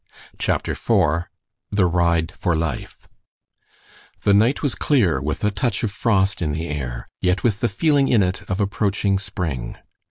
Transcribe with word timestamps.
CHAPTER 0.39 0.71
IV 0.71 1.25
THE 1.69 1.85
RIDE 1.85 2.31
FOR 2.31 2.55
LIFE 2.55 3.07
The 4.23 4.33
night 4.33 4.63
was 4.63 4.73
clear, 4.73 5.21
with 5.21 5.43
a 5.43 5.51
touch 5.51 5.83
of 5.83 5.91
frost 5.91 6.41
in 6.41 6.53
the 6.53 6.69
air, 6.69 7.07
yet 7.19 7.43
with 7.43 7.59
the 7.59 7.69
feeling 7.69 8.07
in 8.07 8.23
it 8.23 8.41
of 8.49 8.59
approaching 8.59 9.19
spring. 9.19 9.77